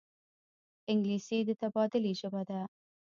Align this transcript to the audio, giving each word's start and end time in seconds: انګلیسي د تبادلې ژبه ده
انګلیسي 0.91 1.37
د 1.47 1.49
تبادلې 1.61 2.11
ژبه 2.19 2.41
ده 2.49 2.59